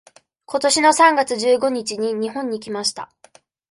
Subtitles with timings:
[0.47, 3.11] 今年の三月十五日に日本に来ました。